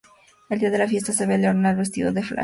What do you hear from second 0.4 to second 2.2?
El día de la fiesta se ve cómo Leonard se ha vestido